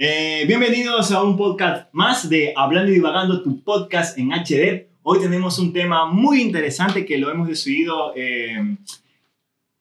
[0.00, 4.86] Eh, bienvenidos a un podcast más de Hablando y Divagando, tu podcast en HD.
[5.02, 8.76] Hoy tenemos un tema muy interesante que lo hemos decidido eh,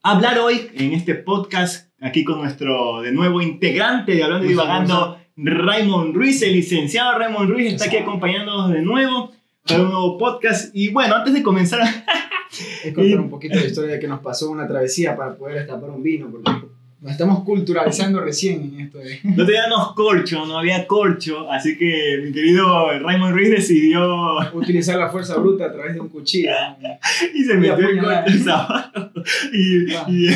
[0.01, 5.19] hablar hoy en este podcast, aquí con nuestro de nuevo integrante de Hablando y Divagando,
[5.35, 6.41] Raymond Ruiz.
[6.41, 9.33] El licenciado Raymond Ruiz está aquí acompañándonos de nuevo
[9.67, 10.75] para un nuevo podcast.
[10.75, 11.81] Y bueno, antes de comenzar...
[12.83, 15.91] es contar un poquito la historia de que nos pasó una travesía para poder destapar
[15.91, 16.66] un vino, porque
[16.99, 19.19] nos estamos culturalizando recién en esto de...
[19.23, 24.37] No teníamos corcho, no había corcho, así que mi querido Raymond Ruiz decidió...
[24.53, 26.51] Utilizar la fuerza bruta a través de un cuchillo.
[27.35, 28.33] y se metió el corcho.
[29.53, 30.05] Y, Ah.
[30.07, 30.27] y,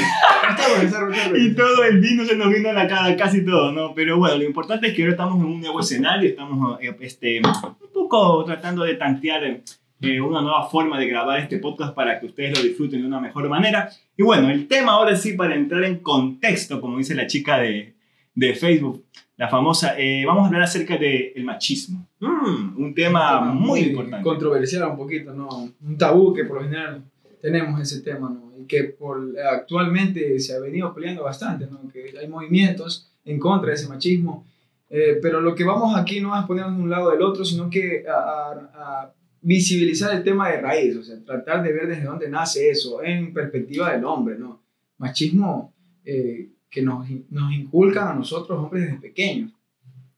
[1.38, 3.94] y todo el vino se nos vino a la cara, casi todo, ¿no?
[3.96, 7.40] Pero bueno, lo importante es que ahora estamos en un nuevo escenario, estamos eh, este,
[7.40, 9.62] un poco tratando de tantear
[10.02, 13.20] eh, una nueva forma de grabar este podcast para que ustedes lo disfruten de una
[13.20, 13.90] mejor manera.
[14.18, 17.94] Y bueno, el tema ahora sí, para entrar en contexto, como dice la chica de,
[18.36, 19.04] de Facebook,
[19.38, 22.08] la famosa, eh, vamos a hablar acerca del el machismo.
[22.20, 24.24] Mm, un tema muy importante.
[24.24, 25.48] Controversial un poquito, ¿no?
[25.82, 27.04] Un tabú que por lo general
[27.42, 28.52] tenemos ese tema, ¿no?
[28.62, 29.20] Y que por,
[29.52, 31.80] actualmente se ha venido peleando bastante, ¿no?
[31.92, 34.46] Que hay movimientos en contra de ese machismo.
[34.90, 37.70] Eh, pero lo que vamos aquí no es ponernos de un lado del otro, sino
[37.70, 42.04] que a, a- a visibilizar el tema de raíz, o sea, tratar de ver desde
[42.04, 44.62] dónde nace eso, en perspectiva del hombre, ¿no?
[44.98, 45.74] Machismo
[46.06, 49.52] eh, que nos, nos inculcan a nosotros hombres desde pequeños.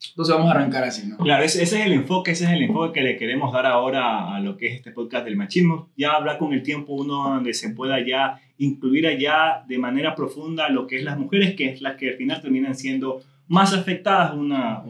[0.09, 1.17] Entonces vamos a arrancar así, ¿no?
[1.17, 4.35] Claro, ese, ese es el enfoque, ese es el enfoque que le queremos dar ahora
[4.35, 5.89] a lo que es este podcast del machismo.
[5.95, 10.69] Ya habrá con el tiempo uno donde se pueda ya incluir allá de manera profunda
[10.69, 14.35] lo que es las mujeres, que es las que al final terminan siendo más afectadas
[14.35, 14.83] una,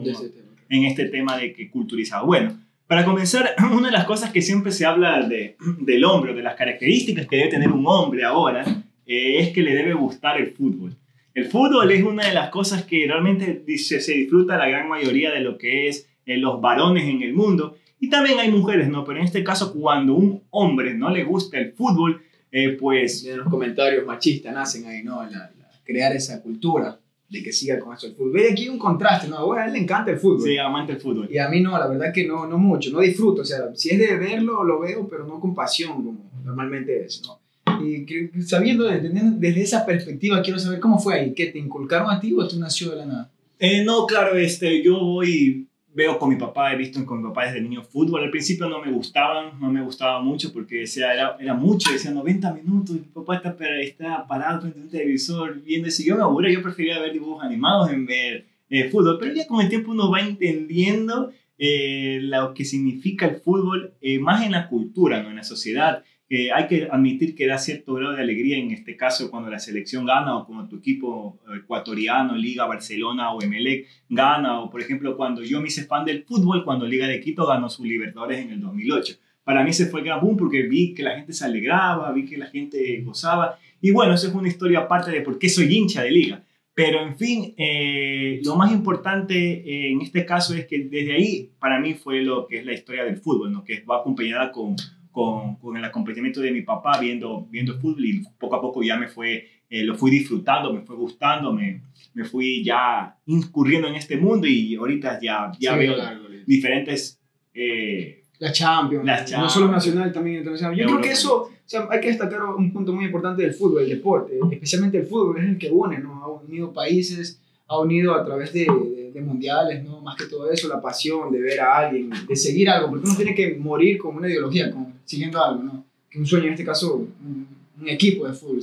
[0.68, 2.26] en este tema de que culturizado.
[2.26, 6.42] Bueno, para comenzar, una de las cosas que siempre se habla de, del hombre, de
[6.42, 8.64] las características que debe tener un hombre ahora,
[9.06, 10.96] eh, es que le debe gustar el fútbol.
[11.34, 15.32] El fútbol es una de las cosas que realmente dice, se disfruta la gran mayoría
[15.32, 17.76] de lo que es eh, los varones en el mundo.
[17.98, 19.04] Y también hay mujeres, ¿no?
[19.04, 22.22] Pero en este caso, cuando un hombre no le gusta el fútbol,
[22.52, 25.22] eh, pues de los comentarios machistas nacen ahí, ¿no?
[25.24, 25.50] La-
[25.84, 26.98] crear esa cultura
[27.34, 28.32] de que siga con eso el fútbol.
[28.32, 29.44] Ve aquí un contraste, ¿no?
[29.46, 30.42] Bueno, a él le encanta el fútbol.
[30.42, 31.28] se amante el fútbol.
[31.30, 33.42] Y a mí no, la verdad que no, no mucho, no disfruto.
[33.42, 37.22] O sea, si es de verlo, lo veo, pero no con pasión como normalmente es,
[37.26, 37.40] ¿no?
[37.84, 41.34] Y que- sabiendo, desde esa perspectiva, quiero saber cómo fue ahí.
[41.34, 43.30] ¿Qué te inculcaron a ti o tú nació de la nada?
[43.58, 45.63] Eh, no, claro, este, yo voy,
[45.94, 48.24] veo con mi papá, he visto con mi papá desde niño fútbol.
[48.24, 52.10] Al principio no me gustaban, no me gustaba mucho porque decía, era, era mucho, decía
[52.10, 56.02] 90 minutos, mi papá está, está parado frente a un televisor viendo eso.
[56.04, 59.60] Yo me aburría, yo prefería ver dibujos animados en ver eh, fútbol, pero ya con
[59.60, 64.68] el tiempo uno va entendiendo eh, lo que significa el fútbol, eh, más en la
[64.68, 65.30] cultura, ¿no?
[65.30, 66.02] en la sociedad.
[66.30, 69.58] Eh, hay que admitir que da cierto grado de alegría en este caso cuando la
[69.58, 75.16] selección gana o cuando tu equipo ecuatoriano, Liga Barcelona o Emelec gana, o por ejemplo
[75.16, 78.50] cuando yo me hice fan del fútbol, cuando Liga de Quito ganó su Libertadores en
[78.50, 79.16] el 2008.
[79.44, 82.24] Para mí ese fue el gran boom porque vi que la gente se alegraba, vi
[82.24, 85.66] que la gente gozaba, y bueno, eso es una historia aparte de por qué soy
[85.74, 86.42] hincha de Liga.
[86.72, 91.50] Pero en fin, eh, lo más importante eh, en este caso es que desde ahí
[91.60, 93.62] para mí fue lo que es la historia del fútbol, ¿no?
[93.62, 94.74] que va acompañada con,
[95.14, 98.96] con, con el acompañamiento de mi papá viendo, viendo fútbol y poco a poco ya
[98.96, 101.80] me fue, eh, lo fui disfrutando, me fue gustando, me,
[102.14, 107.20] me fui ya incurriendo en este mundo y ahorita ya, ya Sí, veo claro, diferentes...
[107.54, 109.52] eh, La Champions, La no Champions.
[109.52, 110.74] solo nacional, también internacional.
[110.76, 111.00] Yo Europa.
[111.00, 113.88] creo que eso, o sea, hay que destacar un punto muy importante del fútbol, el
[113.90, 116.22] deporte, especialmente el fútbol, es el que une, ¿no?
[116.24, 117.40] Ha unido países,
[117.74, 120.00] ha unido a través de, de- de mundiales, ¿no?
[120.00, 123.16] Más que todo eso, la pasión de ver a alguien, de seguir algo, porque uno
[123.16, 125.84] tiene que morir con una ideología, con, siguiendo algo, ¿no?
[126.10, 127.46] Que un sueño, en este caso, un,
[127.80, 128.60] un equipo de fútbol,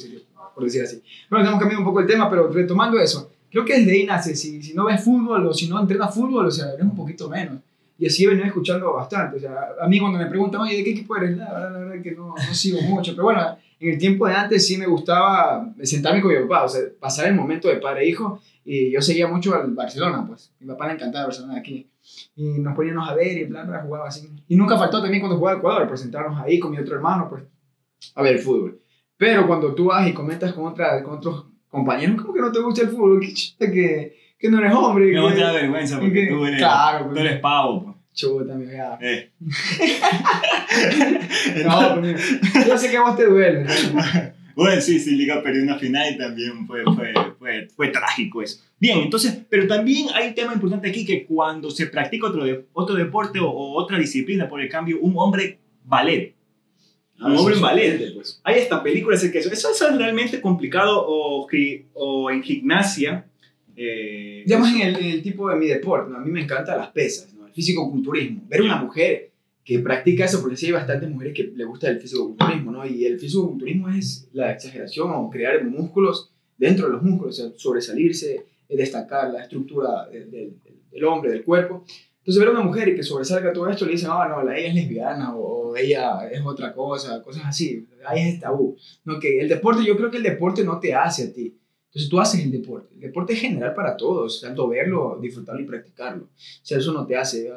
[0.53, 1.01] por decir así.
[1.29, 4.35] Bueno, hemos cambiado un poco el tema, pero retomando eso, creo que desde ahí nace,
[4.35, 7.29] si, si no ves fútbol o si no entrenas fútbol, o sea, eres un poquito
[7.29, 7.59] menos.
[7.97, 9.37] Y así he venido escuchando bastante.
[9.37, 11.37] O sea, a mí cuando me preguntan, oye, ¿de qué equipo eres?
[11.37, 13.11] La verdad, la verdad que no, no sigo mucho.
[13.11, 16.69] Pero bueno, en el tiempo de antes sí me gustaba sentarme con mi papá, o
[16.69, 18.39] sea, pasar el momento de padre e hijo.
[18.63, 20.53] Y yo seguía mucho al Barcelona, pues.
[20.59, 21.87] Mi papá le encantaba el Barcelona aquí.
[22.35, 24.29] Y nos poníamos a ver y bla, bla, jugaba así.
[24.47, 27.43] Y nunca faltó también cuando jugaba Ecuador, pues sentarnos ahí con mi otro hermano, pues,
[28.15, 28.79] a ver el fútbol.
[29.17, 32.59] Pero cuando tú vas y comentas con, otra, con otros compañeros, ¿cómo que no te
[32.59, 33.19] gusta el fútbol?
[33.21, 35.11] Que, que, que no eres hombre.
[35.13, 37.21] no que- te da vergüenza porque que- tú eres, claro, tú pues.
[37.25, 37.83] eres pavo.
[37.83, 37.90] pues.
[38.13, 38.99] Chuta, mi vida.
[39.01, 39.29] Eh.
[41.65, 42.01] No,
[42.67, 43.63] yo sé que a vos te duele.
[43.63, 43.69] ¿no?
[44.55, 48.61] Bueno, sí, sí, Liga perdió una final y también fue, fue, fue, fue trágico eso.
[48.79, 52.65] Bien, entonces, pero también hay un tema importante aquí que cuando se practica otro, de-
[52.73, 56.33] otro deporte o, o otra disciplina, por el cambio, un hombre ballet.
[57.19, 58.13] Un hombre en ballet.
[58.13, 58.41] Pues.
[58.43, 61.47] Hay esta película, es que eso, eso es realmente complicado o,
[61.93, 63.25] o en gimnasia.
[63.75, 66.17] Eh, ya más en el, en el, tipo de mi deporte, ¿no?
[66.17, 67.40] a mí me encantan las pesas, ¿no?
[67.61, 68.41] Físico-culturismo.
[68.47, 69.31] Ver una mujer
[69.63, 72.85] que practica eso, porque sí hay bastantes mujeres que le gusta el físico-culturismo, ¿no?
[72.85, 77.51] y el físico-culturismo es la exageración o crear músculos dentro de los músculos, o sea,
[77.55, 80.55] sobresalirse, destacar la estructura del, del,
[80.91, 81.85] del hombre, del cuerpo.
[82.19, 84.75] Entonces ver a una mujer que sobresalga todo esto, le dicen, ah, no, ella es
[84.75, 87.87] lesbiana o ella es otra cosa, cosas así.
[88.05, 88.77] Ahí es tabú.
[89.05, 91.55] No, que el deporte, yo creo que el deporte no te hace a ti.
[91.91, 92.93] Entonces tú haces el deporte.
[92.95, 96.23] El deporte es general para todos, tanto verlo, disfrutarlo y practicarlo.
[96.23, 96.29] O
[96.63, 97.51] sea, eso no te hace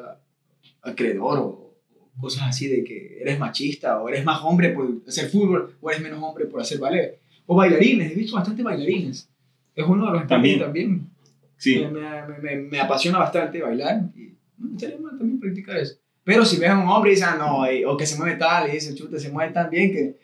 [0.81, 1.73] acreedor o,
[2.19, 6.01] cosas así de que eres machista o eres más hombre por hacer fútbol o eres
[6.01, 7.17] menos hombre por hacer ballet.
[7.45, 9.29] O bailarines, he visto bastante bailarines.
[9.73, 10.59] Es uno de los también.
[10.59, 11.09] también.
[11.57, 11.85] Sí.
[11.85, 15.95] Me, me, me, me apasiona bastante bailar y no estaría mal también practicar eso.
[16.25, 18.67] Pero si ves a un hombre y dices, ah, no, o que se mueve tal,
[18.67, 20.17] y dice, chuta, se mueve tan bien que,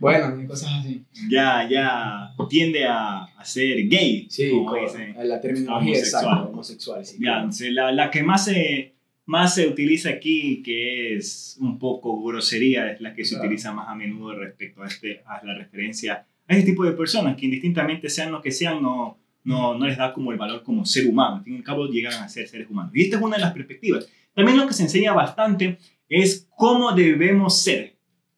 [0.00, 1.04] bueno, y cosas así.
[1.28, 4.26] Ya, ya tiende a, a ser gay.
[4.30, 6.48] Sí, como dice, la terminología homosexual.
[6.48, 7.18] homosexual, sí.
[7.20, 8.94] Ya, la, la, que más se,
[9.26, 13.88] más se utiliza aquí, que es un poco grosería, es la que se utiliza más
[13.88, 18.08] a menudo respecto a, este, a la referencia a este tipo de personas, que indistintamente
[18.08, 21.36] sean lo que sean, no, no, no les da como el valor como ser humano.
[21.36, 22.92] Al fin y al cabo llegan a ser seres humanos.
[22.94, 24.08] Y esta es una de las perspectivas.
[24.34, 27.89] También lo que se enseña bastante es cómo debemos ser.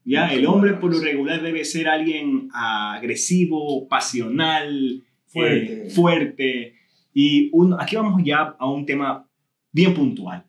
[0.05, 0.33] ¿Ya?
[0.33, 5.87] El hombre por lo regular debe ser alguien agresivo, pasional, fuerte.
[5.87, 6.75] Eh, fuerte.
[7.15, 9.29] Y uno, aquí vamos ya a un tema
[9.71, 10.45] bien puntual,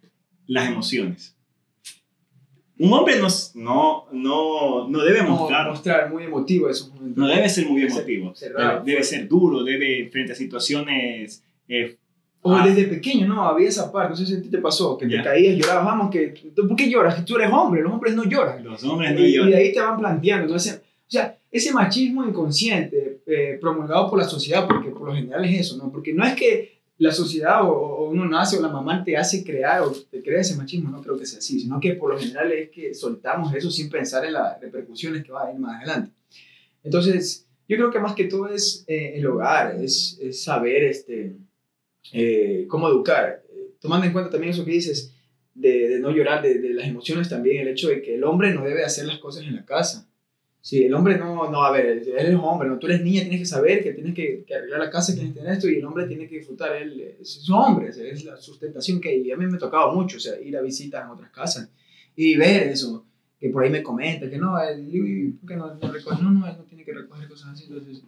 [0.48, 1.38] las emociones.
[2.80, 5.70] Un hombre no, no, no, no debe mostrar...
[5.70, 7.18] mostrar muy emotivo esos momentos.
[7.18, 8.34] No debe ser muy emotivo.
[8.84, 11.98] debe, ser duro, debe, frente a situaciones eh,
[12.45, 12.68] o ah.
[12.68, 15.24] desde pequeño, no, había esa parte, no sé si a ti te pasó, que te
[15.24, 17.16] caías, llorabas, vamos, que, ¿por qué lloras?
[17.16, 18.62] Que tú eres hombre, los hombres no lloran.
[18.63, 19.50] Los hombres no lloran.
[19.50, 24.19] Y de ahí te van planteando, entonces, o sea, ese machismo inconsciente eh, promulgado por
[24.19, 25.90] la sociedad, porque por lo general es eso, ¿no?
[25.90, 29.81] Porque no es que la sociedad o, uno nace o la mamá te hace crear
[29.81, 32.51] o te crea ese machismo, no creo que sea así, sino que por lo general
[32.51, 36.12] es que soltamos eso sin pensar en las repercusiones que va a ir más adelante.
[36.84, 41.38] Entonces, yo creo que más que todo es eh, el hogar, es, es saber, este
[42.12, 43.44] eh, cómo educar.
[43.80, 45.14] Tomando en cuenta también eso que dices
[45.54, 48.54] de, de no llorar, de, de, las emociones también, el hecho de que el hombre
[48.54, 50.08] no debe hacer las cosas en la casa.
[50.62, 52.80] Sí, el hombre no, no, a ver, él es hombre, ¿no?
[52.80, 55.40] tú eres niña, tienes que saber que tienes que, que arreglar la casa, tienes que
[55.40, 59.02] tener esto, y el hombre tiene que disfrutar, él es un hombre, es la sustentación
[59.02, 59.14] que.
[59.14, 61.70] Y a mí me ha tocado mucho, o sea, ir a visitas en otras casas
[62.16, 63.06] y ver eso,
[63.38, 66.24] que por ahí me comenta, que no, él, ¿por qué no, no recoge?
[66.24, 68.02] No, no, él no tiene que recoger cosas así, entonces,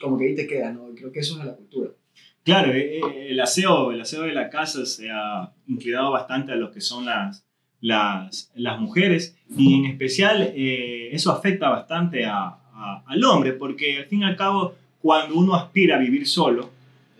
[0.00, 0.92] como que ahí te queda, ¿no?
[0.96, 1.92] Creo que eso es la cultura.
[2.50, 6.56] Claro, eh, eh, el aseo, el aseo de la casa se ha inclinado bastante a
[6.56, 7.46] lo que son las,
[7.80, 12.56] las, las mujeres y en especial eh, eso afecta bastante a,
[13.06, 16.70] al hombre porque al fin y al cabo cuando uno aspira a vivir solo,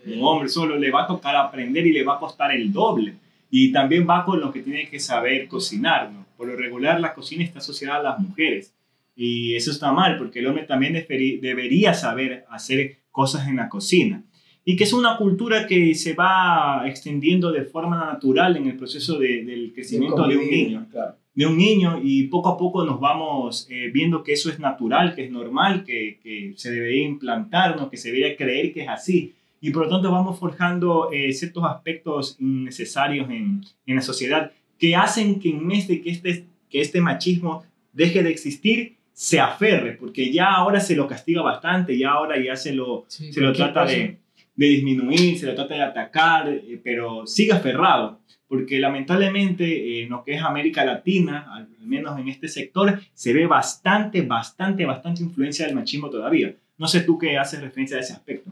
[0.05, 3.13] un hombre solo, le va a tocar aprender y le va a costar el doble.
[3.49, 6.09] Y también va con lo que tiene que saber cocinar.
[6.35, 8.73] Por lo regular la cocina está asociada a las mujeres
[9.15, 14.23] y eso está mal porque el hombre también debería saber hacer cosas en la cocina
[14.63, 19.17] y que es una cultura que se va extendiendo de forma natural en el proceso
[19.17, 20.87] de, del crecimiento de un niño.
[21.33, 25.15] De un niño y poco a poco nos vamos eh, viendo que eso es natural,
[25.15, 27.89] que es normal, que, que se debería implantar, ¿no?
[27.89, 29.33] que se debería creer que es así.
[29.61, 34.95] Y por lo tanto vamos forjando eh, ciertos aspectos innecesarios en, en, la sociedad que
[34.95, 37.63] hacen que en vez de que este, que este machismo
[37.93, 42.55] deje de existir, se aferre, porque ya ahora se lo castiga bastante, ya ahora ya
[42.55, 44.17] se lo, se lo trata de
[44.61, 50.09] de disminuir, se le trata de atacar, eh, pero sigue aferrado, porque lamentablemente en eh,
[50.09, 55.23] lo que es América Latina, al menos en este sector, se ve bastante, bastante, bastante
[55.23, 56.55] influencia del machismo todavía.
[56.77, 58.51] No sé tú qué haces referencia a ese aspecto.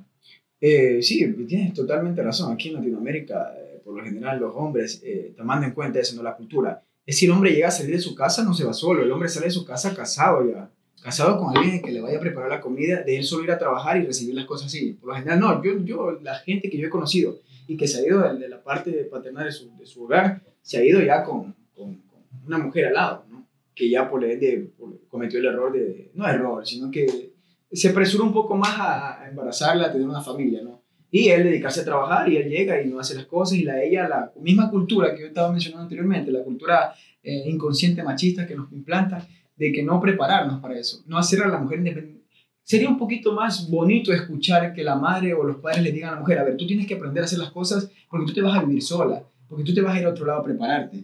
[0.59, 2.51] Eh, sí, tienes totalmente razón.
[2.53, 5.03] Aquí en Latinoamérica, por lo general, los hombres,
[5.37, 8.01] tomando en cuenta eso, no la cultura, es si el hombre llega a salir de
[8.01, 10.69] su casa, no se va solo, el hombre sale de su casa casado ya
[11.01, 13.57] casado con alguien que le vaya a preparar la comida, de él solo ir a
[13.57, 14.93] trabajar y recibir las cosas así.
[14.93, 17.99] Por lo general, no, yo, yo la gente que yo he conocido y que se
[17.99, 21.23] ha ido de, la parte paternal de su, de su, hogar, se ha ido ya
[21.23, 22.01] con, con,
[22.45, 23.47] una mujer al lado, ¿no?
[23.75, 24.71] que ya por, de,
[25.07, 27.31] cometió el error de, no error, sino que
[27.71, 30.81] se apresura un poco más a, embarazarla, a tener una familia, ¿no?
[31.11, 33.81] Y él dedicarse a trabajar y él llega y no hace las cosas y la
[33.81, 38.55] ella, la misma cultura que yo estaba mencionando anteriormente, la cultura eh, inconsciente machista que
[38.55, 39.27] nos implanta,
[39.59, 42.23] de que no prepararnos para eso, no hacer a la mujer independiente.
[42.63, 46.13] Sería un poquito más bonito escuchar que la madre o los padres le digan a
[46.13, 48.41] la mujer, a ver, tú tienes que aprender a hacer las cosas porque tú te
[48.41, 51.03] vas a vivir sola, porque tú te vas a ir a otro lado a prepararte.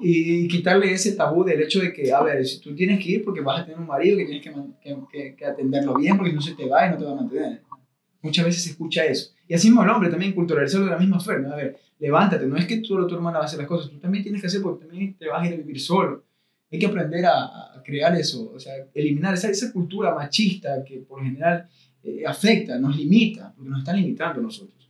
[0.00, 3.40] Y quitarle ese tabú del hecho de que, a ver, tú tienes que ir porque
[3.40, 6.56] vas a tener un marido que tienes que, que, que atenderlo bien porque no se
[6.56, 7.62] te va y no te va a mantener.
[8.20, 9.32] Muchas veces se escucha eso.
[9.46, 11.50] Y así mismo el hombre también culturalizarlo de la misma forma.
[11.50, 13.92] A ver, levántate, no es que tú o tu hermana va a hacer las cosas,
[13.92, 16.24] tú también tienes que hacer porque también te vas a ir a vivir solo.
[16.72, 17.44] Hay que aprender a,
[17.76, 21.68] a crear eso, o sea, eliminar esa, esa cultura machista que por general
[22.02, 24.88] eh, afecta, nos limita, porque nos está limitando a nosotros.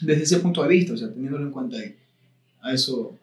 [0.00, 1.94] Desde ese punto de vista, o sea, teniéndolo en cuenta ahí.
[2.62, 3.18] A eso,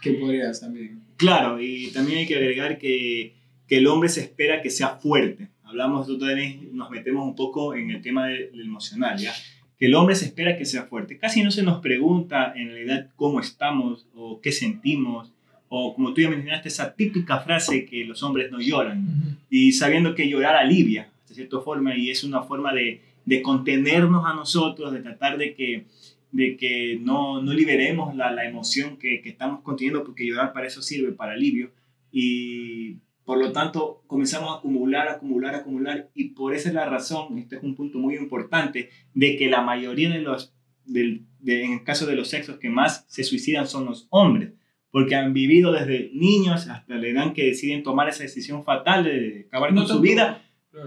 [0.00, 1.02] ¿qué podrías también?
[1.16, 3.34] Claro, y también hay que agregar que,
[3.68, 5.50] que el hombre se espera que sea fuerte.
[5.62, 6.34] Hablamos, otra
[6.72, 9.32] nos metemos un poco en el tema del emocional, ¿ya?
[9.78, 11.18] Que el hombre se espera que sea fuerte.
[11.18, 15.32] Casi no se nos pregunta en realidad cómo estamos o qué sentimos
[15.68, 20.14] o como tú ya mencionaste, esa típica frase que los hombres no lloran, y sabiendo
[20.14, 24.92] que llorar alivia, de cierta forma, y es una forma de, de contenernos a nosotros,
[24.92, 25.86] de tratar de que,
[26.32, 30.66] de que no, no liberemos la, la emoción que, que, estamos conteniendo, porque llorar para
[30.66, 31.70] eso sirve, para alivio,
[32.12, 37.36] y por lo tanto comenzamos a acumular, acumular, acumular, y por esa es la razón,
[37.38, 40.54] este es un punto muy importante, de que la mayoría de los,
[40.84, 44.52] del, de, en el caso de los sexos que más se suicidan son los hombres,
[44.96, 49.44] porque han vivido desde niños hasta la edad que deciden tomar esa decisión fatal de
[49.46, 50.42] acabar con su vida,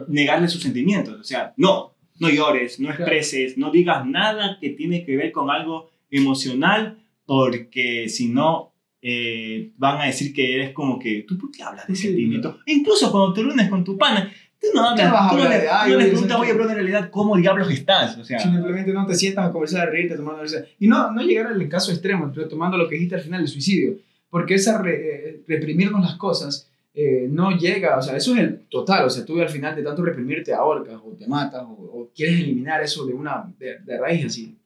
[0.07, 1.19] negarle sus sentimientos.
[1.19, 5.51] O sea, no, no llores, no expreses, no digas nada que tiene que ver con
[5.51, 6.97] algo emocional,
[7.27, 11.85] porque si no, eh, van a decir que eres como que, ¿tú por qué hablas
[11.85, 12.55] de sentimientos?
[12.65, 15.97] Incluso cuando te reúnes con tu pana, Tú no hablas, tú no, le, tú no
[15.97, 18.17] le preguntas, oye, pero en realidad, ¿cómo diablos estás?
[18.17, 20.43] O sea, simplemente no te sientas a conversar, a reírte, tomando
[20.79, 23.97] Y no, no llegar al caso extremo, tomando lo que dijiste al final, el suicidio.
[24.29, 29.05] Porque esa eh, reprimirnos las cosas eh, no llega, o sea, eso es el total.
[29.05, 32.39] O sea, tú al final de tanto reprimirte ahorcas o te matas o, o quieres
[32.39, 34.57] eliminar eso de una de, de raíz así.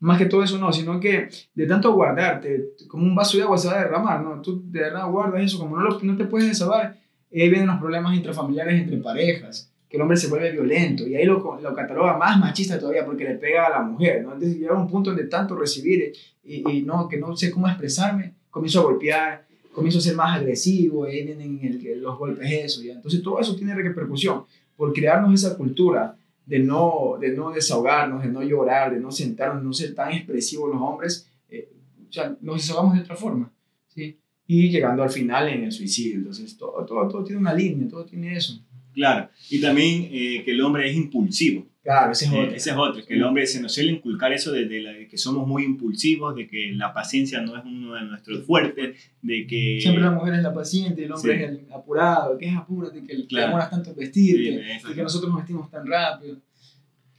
[0.00, 3.58] Más que todo eso no, sino que de tanto guardarte, como un vaso de agua
[3.58, 4.42] se va a derramar, ¿no?
[4.42, 7.01] Tú de verdad guardas eso, como no, lo, no te puedes desabar
[7.40, 11.24] ahí vienen los problemas intrafamiliares entre parejas, que el hombre se vuelve violento y ahí
[11.24, 14.32] lo, lo cataloga más machista todavía porque le pega a la mujer, ¿no?
[14.32, 16.12] Entonces llega un punto donde tanto recibir
[16.42, 20.38] y, y, no, que no sé cómo expresarme, comienzo a golpear, comienzo a ser más
[20.38, 22.94] agresivo, ahí vienen el, los golpes, eso, ¿ya?
[22.94, 24.44] Entonces todo eso tiene repercusión
[24.76, 29.62] por crearnos esa cultura de no, de no desahogarnos, de no llorar, de no sentarnos,
[29.62, 31.70] de no ser tan expresivos los hombres, eh,
[32.08, 33.52] o sea, nos desahogamos de otra forma,
[33.88, 34.18] ¿sí?
[34.46, 36.16] Y llegando al final en el suicidio.
[36.16, 38.64] Entonces, todo, todo, todo tiene una línea, todo tiene eso.
[38.92, 41.66] Claro, y también eh, que el hombre es impulsivo.
[41.82, 42.54] Claro, ese es Eh, otro.
[42.54, 45.08] ese es otro, que el hombre se nos suele inculcar eso de, de la- de
[45.08, 49.46] que somos muy impulsivos, de que la paciencia no es uno de nuestros fuertes, de
[49.48, 49.78] que...
[49.80, 51.42] Siempre la mujer es la paciente, el hombre Sí.
[51.42, 53.26] es el apurado, que es apúrate, que Claro.
[53.28, 56.36] te demoras tanto en vestir, Sí, que- y que nosotros nos vestimos tan rápido.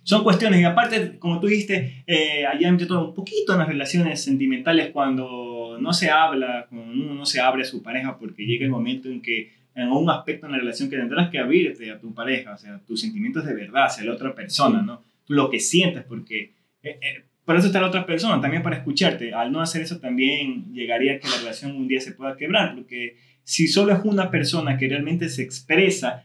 [0.03, 3.67] Son cuestiones, y aparte, como tú dijiste, eh, allá entre todo un poquito en las
[3.67, 5.25] relaciones sentimentales, cuando
[5.83, 9.07] no se habla, cuando uno no se abre a su pareja, porque llega el momento
[9.09, 12.53] en que en un aspecto en la relación que tendrás que abrirte a tu pareja,
[12.53, 15.01] o sea, tus sentimientos de verdad hacia la otra persona, ¿no?
[15.27, 16.51] Lo que sientes, porque
[16.83, 19.33] eh, eh, para eso está la otra persona, también para escucharte.
[19.33, 22.75] Al no hacer eso también llegaría a que la relación un día se pueda quebrar,
[22.75, 26.23] porque si solo es una persona que realmente se expresa,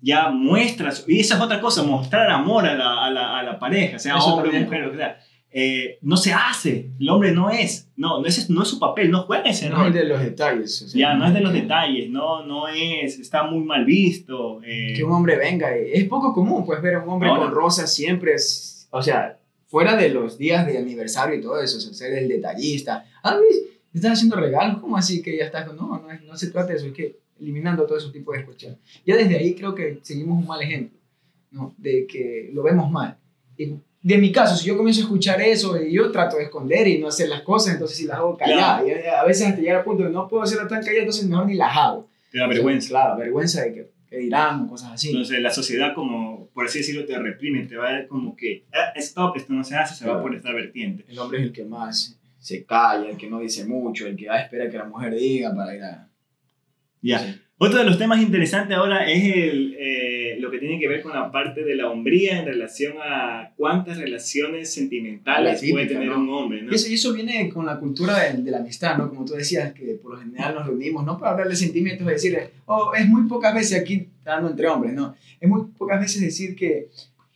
[0.00, 3.42] ya muestra, su- y esa es otra cosa, mostrar amor a la, a la, a
[3.42, 5.18] la pareja, sea Eso hombre mujer, lo que sea.
[5.58, 9.10] Eh, no se hace, el hombre no es, no, no es, no es su papel,
[9.10, 9.86] no juega ese No rol.
[9.88, 10.82] es de los detalles.
[10.82, 14.60] o sea, Ya, no es de los detalles, no, no es, está muy mal visto.
[14.62, 17.44] eh, Que un hombre venga, y- es poco común, pues, ver a un hombre Ahora.
[17.44, 21.78] con rosas siempre es, o sea, fuera de los días de aniversario y todo eso,
[21.78, 23.06] o sea, ser el detallista.
[23.22, 23.62] Ah, ¿ves?
[23.92, 24.78] ¿Te estás haciendo regalos?
[24.82, 25.66] ¿Cómo así que ya estás?
[25.68, 28.76] No, no, no se trata de eso, es que eliminando todo ese tipo de escuchar.
[29.06, 30.98] Ya desde ahí creo que seguimos un mal ejemplo,
[31.50, 31.74] ¿no?
[31.78, 33.16] De que lo vemos mal.
[33.56, 33.72] Y
[34.08, 36.98] de mi caso, si yo comienzo a escuchar eso y yo trato de esconder y
[36.98, 38.84] no hacer las cosas, entonces si las hago calladas.
[38.86, 41.46] Y a veces hasta llegar al punto de no puedo hacerlas tan calladas, entonces mejor
[41.46, 42.08] ni las hago.
[42.30, 42.88] te da vergüenza.
[42.90, 45.08] Claro, vergüenza de que, que dirán cosas así.
[45.10, 48.64] Entonces la sociedad como, por así decirlo, te reprime, te va a dar como que,
[48.72, 50.22] ah, stop, esto no se hace, se va Claro.
[50.22, 51.04] por esta vertiente.
[51.08, 54.28] El hombre es el que más se calla, el que no dice mucho, el que
[54.30, 56.08] ah, espera que la mujer diga para ir a...
[57.02, 57.18] Ya.
[57.18, 57.40] Sí.
[57.58, 61.14] Otro de los temas interesantes ahora es el, eh, lo que tiene que ver con
[61.14, 66.18] la parte de la hombría en relación a cuántas relaciones sentimentales típica, puede tener ¿no?
[66.18, 66.70] un hombre, ¿no?
[66.70, 69.08] Y eso, eso viene con la cultura de, de la amistad, ¿no?
[69.08, 72.12] Como tú decías, que por lo general nos reunimos, no para hablar de sentimientos, de
[72.12, 75.14] decirle, oh, es muy pocas veces aquí, hablando entre hombres, ¿no?
[75.40, 76.90] Es muy pocas veces decir que,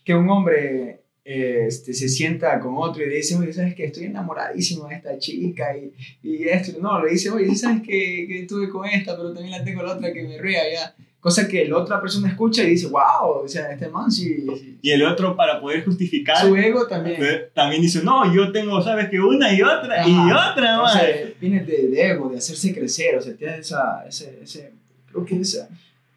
[0.04, 4.04] que un hombre este, se sienta con otro y le dice, oye, ¿sabes que Estoy
[4.04, 6.78] enamoradísimo de esta chica y, y esto.
[6.80, 9.94] No, le dice, oye, ¿sabes que, que estuve con esta, pero también la tengo la
[9.94, 10.94] otra que me ría ya?
[11.20, 14.46] Cosa que la otra persona escucha y dice, wow, o sea, este man sí...
[14.58, 14.78] sí.
[14.80, 17.22] Y el otro, para poder justificar, Su ego también.
[17.22, 20.52] eh, también dice, no, yo tengo, ¿sabes que Una y otra, y Ajá.
[20.52, 20.94] otra más.
[21.02, 24.72] Entonces, viene de, de ego, de hacerse crecer, o sea, tiene esa, ese, ese,
[25.12, 25.68] creo que esa,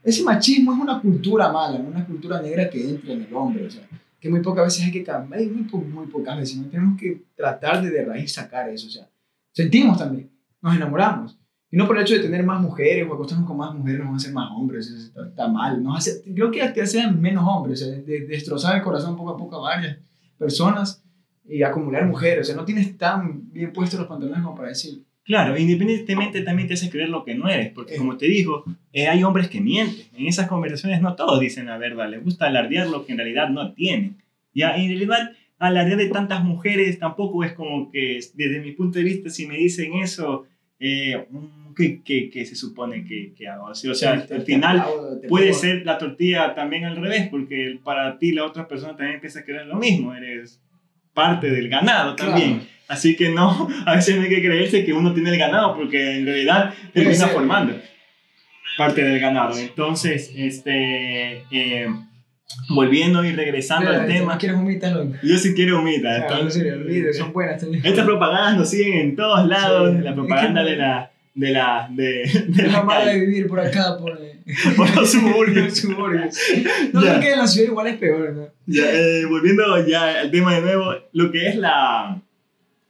[0.05, 3.69] ese machismo es una cultura mala, una cultura negra que entra en el hombre, o
[3.69, 3.83] sea,
[4.23, 6.69] que muy pocas veces hay que cambiar, muy, muy pocas veces, ¿no?
[6.69, 9.09] Tenemos que tratar de de raíz sacar eso, o sea,
[9.51, 11.37] sentimos también, nos enamoramos.
[11.69, 14.07] Y no por el hecho de tener más mujeres o acostarnos con más mujeres nos
[14.07, 15.83] van a hacer más hombres, eso está, mal.
[15.83, 19.31] Nos hace, creo que te hacen menos hombres, o sea, de, destrozar el corazón poco
[19.31, 19.97] a poco a varias
[20.37, 21.03] personas
[21.43, 25.03] y acumular mujeres, o sea, no tienes tan bien puestos los pantalones como para decir,
[25.25, 29.07] Claro, independientemente también te hace creer lo que no eres, porque como te digo, eh,
[29.07, 30.05] hay hombres que mienten.
[30.17, 33.49] En esas conversaciones no todos dicen la verdad, les gusta alardear lo que en realidad
[33.49, 34.17] no tienen.
[34.53, 39.05] Ya, en realidad, alardear de tantas mujeres tampoco es como que, desde mi punto de
[39.05, 40.45] vista, si me dicen eso,
[40.77, 43.67] eh, mm, ¿qué, qué, se supone que, que hago?
[43.67, 44.83] O sea, al final
[45.29, 49.45] puede ser la tortilla también al revés, porque para ti la otra persona también piensa
[49.45, 50.61] que eres lo mismo, eres
[51.13, 52.67] parte del ganado también.
[52.87, 56.17] Así que no, a veces no hay que creerse que uno tiene el ganado, porque
[56.17, 57.75] en realidad termina formando
[58.77, 59.57] parte del ganado.
[59.57, 61.87] Entonces, este, eh,
[62.69, 64.37] volviendo y regresando al tema.
[64.37, 66.25] ¿Quieres humitas, Yo sí quiero humitas.
[67.17, 67.63] son buenas.
[67.83, 69.93] Estas propagandas nos siguen en todos lados.
[70.01, 71.09] la propaganda de la.
[71.35, 71.87] De la.
[71.91, 74.19] De, de la, la de vivir por acá, por,
[74.77, 75.77] por los suburbios.
[75.77, 76.37] suburbios.
[76.93, 78.47] No creo que en la ciudad igual es peor, ¿no?
[78.67, 82.21] Ya, eh, volviendo ya al tema de nuevo, lo que es la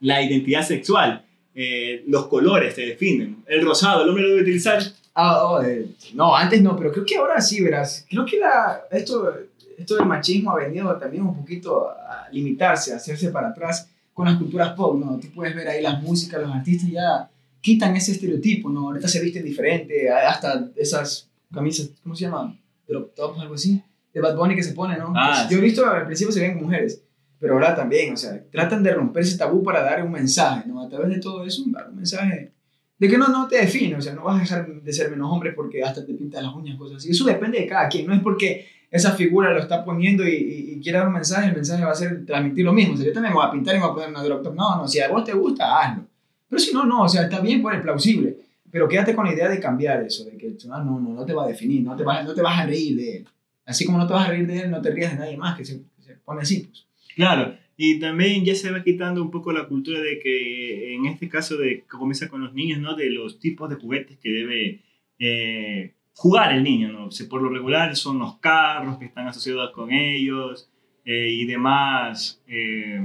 [0.03, 1.25] la identidad sexual.
[1.55, 3.43] Eh, los colores se definen.
[3.47, 4.83] El rosado, ¿el hombre lo debe utilizar?
[5.15, 8.05] Ah, oh, eh, no, antes no, pero creo que ahora sí, verás.
[8.09, 9.33] Creo que la, esto,
[9.77, 14.25] esto del machismo ha venido también un poquito a limitarse, a hacerse para atrás con
[14.25, 15.17] las culturas pop, ¿no?
[15.19, 17.29] Tú puedes ver ahí las músicas, los artistas ya
[17.63, 18.89] quitan ese estereotipo, ¿no?
[18.89, 22.59] Ahorita se visten diferente, hasta esas camisas, ¿cómo se llaman?
[22.85, 23.81] Drop tops, algo así,
[24.13, 25.13] de Bad Bunny que se pone, ¿no?
[25.15, 27.01] Ah, yo he visto al principio se ven mujeres,
[27.39, 30.83] pero ahora también, o sea, tratan de romper ese tabú para dar un mensaje, ¿no?
[30.83, 32.51] A través de todo eso, dar un mensaje
[32.99, 35.31] de que no, no te define, o sea, no vas a dejar de ser menos
[35.31, 37.11] hombre porque hasta te pintas las uñas, cosas así.
[37.11, 40.33] Eso depende de cada quien, no es porque esa figura lo está poniendo y,
[40.75, 42.93] y, quiere dar un mensaje, el mensaje va a ser transmitir lo mismo.
[42.93, 44.75] O sea, yo también voy a pintar y me voy a poner una drop No,
[44.75, 46.05] no, si a vos te gusta, hazlo.
[46.53, 48.37] Pero si no, no, o sea, está bien, pues es plausible.
[48.69, 51.45] Pero quédate con la idea de cambiar eso, de que no, no, no te va
[51.45, 53.27] a definir, no te vas, no te vas a reír de él.
[53.65, 55.57] Así como no te vas a reír de él, no te rías de nadie más
[55.57, 56.85] que se, que se pone así, pues.
[57.15, 61.27] Claro, y también ya se va quitando un poco la cultura de que, en este
[61.27, 62.95] caso, de que comienza con los niños, ¿no?
[62.95, 64.81] De los tipos de juguetes que debe
[65.17, 67.09] eh, jugar el niño, ¿no?
[67.27, 70.69] por lo regular son los carros que están asociados con ellos
[71.05, 73.01] eh, y demás eh,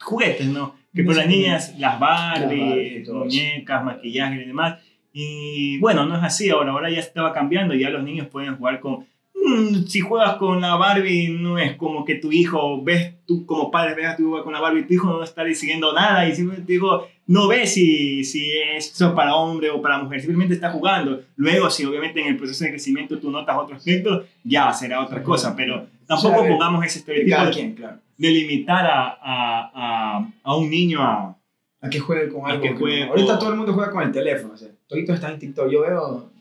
[0.00, 0.74] juguetes, ¿no?
[0.94, 4.78] Que por las niñas, las Barbie, muñecas, maquillaje y demás.
[5.12, 8.80] Y bueno, no es así ahora, ahora ya estaba cambiando, ya los niños pueden jugar
[8.80, 9.06] con
[9.44, 13.70] Mm, si juegas con la Barbie, no es como que tu hijo, ves tú como
[13.70, 16.34] padre, ves a tu hijo con la Barbie, tu hijo no está diciendo nada y
[16.34, 20.54] simplemente tu hijo no ve si, si eso es para hombre o para mujer, simplemente
[20.54, 21.20] está jugando.
[21.36, 25.22] Luego, si obviamente en el proceso de crecimiento tú notas otro aspecto, ya será otra
[25.22, 27.98] cosa, pero tampoco pongamos ese estereotipo de, claro.
[28.16, 31.36] De, limitar a, a, a, un niño a,
[31.80, 32.62] a que juegue con algo.
[32.62, 35.38] Que juegue, Ahorita todo el mundo juega con el teléfono, o sea, todito está en
[35.38, 35.70] TikTok.
[35.70, 36.34] Yo veo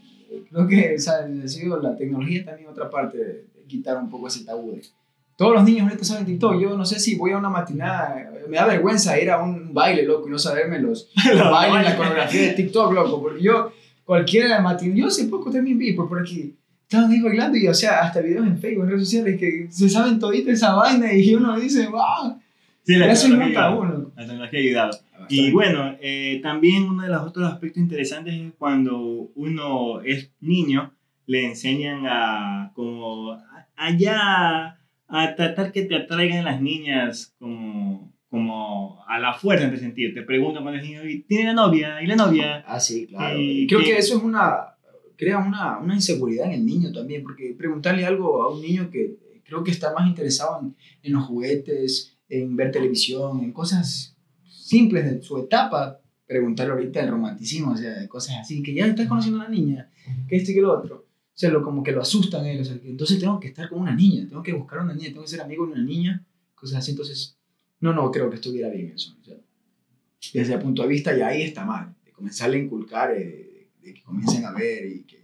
[0.50, 0.96] creo que
[1.70, 4.80] o la tecnología también otra parte de, quitar un poco ese tabú.
[5.38, 6.60] todos los niños ahorita saben TikTok.
[6.60, 10.04] Yo no sé si voy a una matinada, me da vergüenza ir a un baile,
[10.04, 13.72] loco, y no saberme los, los bailes, la coreografía de TikTok, loco, porque yo,
[14.04, 16.56] cualquiera de matinada, yo hace poco también vi por, por aquí,
[16.94, 19.90] estaban ahí bailando y, o sea, hasta videos en Facebook, en redes sociales, que se
[19.90, 22.40] saben todita esa vaina y uno dice, wow.
[22.84, 24.12] Sí, la tecnología, uno.
[24.16, 25.00] la tecnología ha ayudado.
[25.30, 30.94] Y bueno, eh, también uno de los otros aspectos interesantes es cuando uno es niño,
[31.26, 33.38] le enseñan a como
[33.78, 34.78] allá
[35.08, 40.14] a tratar que te atraigan las niñas como, como a la fuerza en ese sentido.
[40.14, 42.02] Te preguntan cuando es niño, ¿tiene la novia?
[42.02, 42.66] ¿Y la novia?
[42.68, 43.36] Ah, sí, claro.
[43.36, 44.73] Creo que, eso es una,
[45.18, 49.18] crea una, una, inseguridad en el niño también, porque preguntarle algo a un niño que
[49.44, 54.16] creo que está más interesado en, en los juguetes, en ver televisión, en cosas
[54.48, 59.08] simples de su etapa, preguntarle ahorita el romanticismo, o sea, cosas así, que ya estás
[59.08, 59.90] conociendo a una niña,
[60.28, 61.08] que este y que lo otro.
[61.36, 63.80] O sea, lo, como que lo asustan él, o sea, entonces tengo que estar con
[63.80, 66.26] una niña, tengo que buscar a una niña, tengo que ser amigo de una niña,
[66.56, 67.38] cosas así, entonces,
[67.80, 69.16] no, no creo que estuviera bien eso.
[69.22, 69.38] O sea,
[70.34, 73.43] desde el punto de vista ya ahí está mal, de comenzarle a inculcar, eh,
[73.84, 75.24] de, que comiencen a ver y que,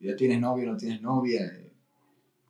[0.00, 1.40] ya tienes novio o no tienes novia.
[1.46, 1.72] Eh.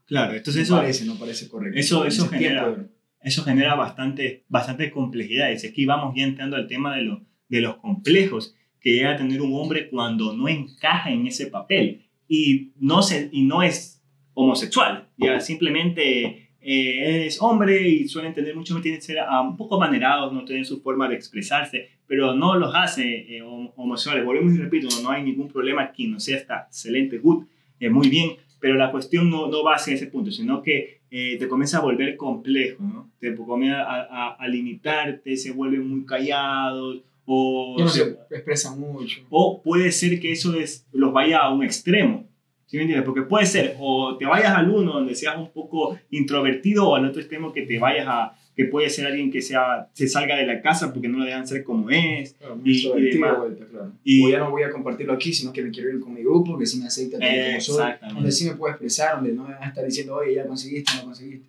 [0.06, 0.82] claro, entonces no eso...
[0.82, 1.78] Parece, no parece correcto.
[1.78, 2.90] Eso, eso genera
[3.22, 5.64] eso genera bastante, bastante complejidades.
[5.64, 9.42] Aquí vamos ya entrando al tema de, lo, de los complejos que llega a tener
[9.42, 14.02] un hombre cuando no encaja en ese papel y no, se, y no es
[14.32, 19.56] homosexual, ya simplemente eh, es hombre y suelen tener muchos tienen que ser ah, un
[19.56, 24.24] poco manerados, no tienen su forma de expresarse, pero no los hace eh, homosexuales.
[24.24, 27.44] Volvemos y repito, no hay ningún problema aquí, no sea está excelente, good,
[27.78, 31.36] eh, muy bien, pero la cuestión no, no va hacia ese punto, sino que eh,
[31.38, 33.10] te comienza a volver complejo, ¿no?
[33.18, 38.34] Te comienza a, a, a limitarte, se vuelven muy callados, o, Ya no se- se
[38.36, 39.20] expresa mucho.
[39.30, 42.28] o puede ser que eso es, los vaya a un extremo.
[42.70, 43.04] ¿Sí me entiendes?
[43.04, 47.04] Porque puede ser, o te vayas al uno donde seas un poco introvertido, o al
[47.04, 50.46] otro extremo que te vayas a, que puede ser alguien que sea, se salga de
[50.46, 52.34] la casa porque no lo dejan ser como es.
[52.34, 53.32] Claro, Y- y demás.
[53.32, 53.92] de vuelta, claro.
[54.04, 56.20] Y- o ya no voy a compartirlo aquí, sino que me quiero ir con mi
[56.22, 59.48] grupo, que sí me acepta y como soy, donde sí me puedo expresar, donde no
[59.48, 61.48] me van a estar diciendo, oye, ya conseguiste, no conseguiste.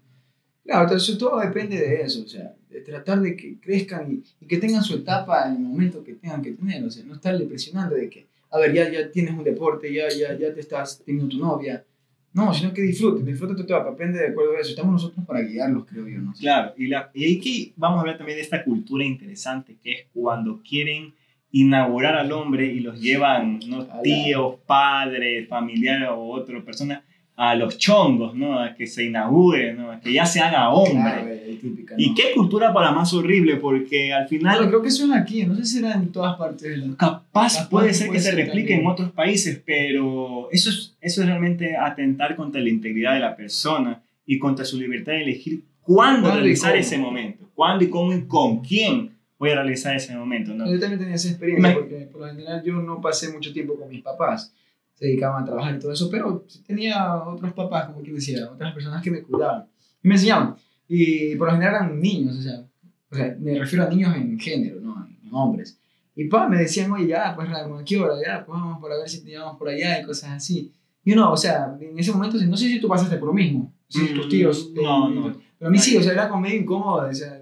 [0.64, 4.48] Claro, entonces todo depende de eso, o sea, de tratar de que crezcan y, y
[4.48, 7.46] que tengan su etapa en el momento que tengan que tener, o sea, no estarle
[7.46, 11.02] presionando de que, a ver, ya, ya tienes un deporte, ya, ya, ya te estás
[11.04, 11.86] teniendo tu novia.
[12.34, 14.70] No, sino que disfruten, disfruten tu etapa, depende de acuerdo a eso.
[14.70, 16.34] Estamos nosotros para guiarlos, creo yo, ¿no?
[16.34, 20.06] Claro, y, la, y aquí vamos a hablar también de esta cultura interesante que es
[20.14, 21.14] cuando quieren
[21.52, 23.86] inaugurar al hombre y los llevan ¿no?
[24.02, 27.04] Tíos, padres, familiares o otra persona
[27.44, 28.60] a los chongos, ¿no?
[28.60, 29.92] A que se inaugure, ¿no?
[29.92, 31.02] A que ya se haga hombre.
[31.02, 31.28] Claro,
[31.60, 32.00] típica, ¿no?
[32.04, 35.44] Y qué cultura para más horrible, porque al Claro, final creo que eso es aquí,
[35.48, 38.30] no sé si será en todas partes del capaz Capaz puede ser puede que se
[38.30, 38.92] ser replique en también.
[38.92, 44.04] otros países, pero eso es, eso es realmente atentar contra la integridad de la persona
[44.28, 48.22] y contra su libertad de elegir cuándo ¿Cuándo realizar ese momento, cuándo y cómo y
[48.28, 50.72] con quién voy a realizar ese momento, ¿no?
[50.72, 53.90] Yo también tenía esa experiencia porque por lo general yo no pasé mucho tiempo con
[53.90, 54.54] mis papás.
[55.02, 58.72] Se dedicaban a trabajar y todo eso, pero tenía otros papás, como quien decía, otras
[58.72, 59.66] personas que me cuidaban
[60.04, 60.56] y me enseñaban.
[60.88, 62.64] Y por lo general eran niños, o sea,
[63.10, 65.08] o sea me refiero a niños en género, ¿no?
[65.08, 65.80] En hombres.
[66.16, 68.14] Y pa, me decían, oye, ya, pues, ¿a qué hora?
[68.24, 70.72] Ya, pues vamos para ver si te llevamos por allá y cosas así.
[71.04, 73.74] Y uno, o sea, en ese momento, no sé si tú pasaste por lo mismo,
[73.88, 74.72] si Mm, tus tíos.
[74.76, 75.42] eh, no, no.
[75.58, 77.42] Pero a mí sí, o sea, era como medio incómodo, o sea,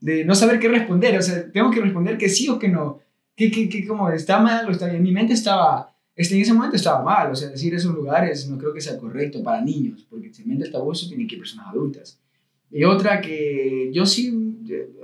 [0.00, 2.98] de no saber qué responder, o sea, tengo que responder que sí o que no.
[3.36, 5.02] Que, que, que como está mal o está bien.
[5.02, 8.58] Mi mente estaba, este, en ese momento estaba mal, o sea, decir esos lugares no
[8.58, 11.68] creo que sea correcto para niños, porque si mente está abuso tiene que ir personas
[11.68, 12.20] adultas.
[12.70, 14.30] Y otra que yo sí,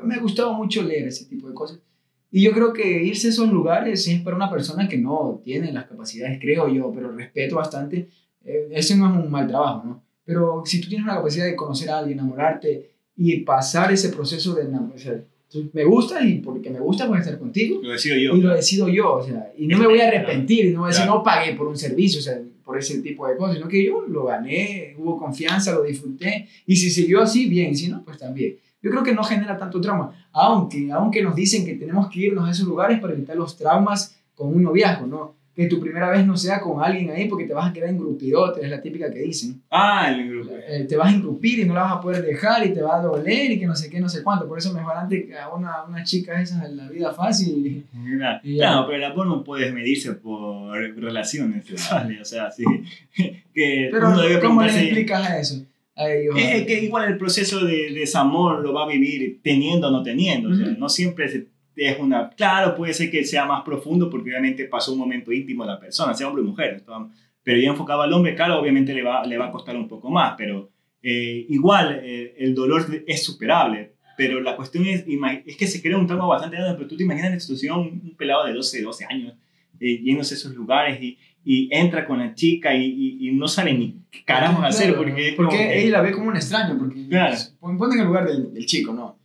[0.03, 1.81] me ha gustado mucho leer ese tipo de cosas.
[2.31, 5.73] Y yo creo que irse a esos lugares es para una persona que no tiene
[5.73, 8.09] las capacidades, creo yo, pero respeto bastante.
[8.45, 10.05] Eh, ese no es un mal trabajo, ¿no?
[10.25, 14.55] Pero si tú tienes la capacidad de conocer a alguien, enamorarte y pasar ese proceso
[14.55, 15.25] de enamorarse,
[15.73, 18.37] me gusta y porque me gusta voy a estar contigo Lo decido yo.
[18.37, 20.89] y lo decido yo, o sea, y no me voy a arrepentir y no voy
[20.89, 21.19] a decir Claro.
[21.19, 24.03] no pagué por un servicio, o sea, por ese tipo de cosas, sino que yo
[24.07, 28.57] lo gané, hubo confianza, lo disfruté y si siguió así, bien, si no, pues también.
[28.83, 32.47] Yo creo que no genera tanto trauma, aunque, aunque nos dicen que tenemos que irnos
[32.47, 35.35] a esos lugares para evitar los traumas con un noviazgo, ¿no?
[35.59, 38.63] Que tu primera vez no sea con alguien ahí porque te vas a quedar engrupidote,
[38.65, 39.61] es la típica que dicen.
[39.69, 40.53] Ah, el grupo.
[40.69, 42.97] Eh, te vas a engrupir y no la vas a poder dejar y te va
[42.99, 44.47] a doler y que no sé qué, no sé cuánto.
[44.47, 47.85] Por eso mejor antes que a una, una chica esas en la vida fácil.
[48.17, 48.69] Claro, Y ya.
[48.69, 52.63] Claro, pero el amor no puedes medirse por relaciones sexuales, o sea, sí.
[53.53, 55.65] Que Pero debe ¿cómo le preguntarse- explicas a eso?
[55.97, 59.91] A ellos, Es que igual el proceso de desamor lo va a vivir teniendo o
[59.91, 60.51] no teniendo.
[60.51, 62.31] o sea, no siempre se- es una...
[62.31, 65.81] Claro, puede ser que sea más profundo porque obviamente pasó un momento íntimo de la
[65.81, 66.83] persona, sea hombre o mujer.
[67.43, 70.11] Pero ya enfocado al hombre, claro, obviamente le va, le va a costar un poco
[70.11, 70.35] más.
[70.37, 70.71] Pero
[71.03, 73.93] eh, igual eh, el dolor es superable.
[74.17, 75.05] Pero la cuestión es,
[75.47, 76.77] es que se crea un trauma bastante grande.
[76.77, 79.35] Pero tú te imaginas la situación, un pelado de 12, 12 años,
[79.81, 83.47] eh, yéndose a esos lugares y, y entra con la chica y, y- y no
[83.47, 85.35] sabe ni qué carajos hacer Claro, porque...
[85.37, 86.77] porque que- ella la ve como un extraño.
[86.77, 87.37] Porque Claro.
[87.61, 89.18] pon- ponte en el lugar del, del chico, ¿no?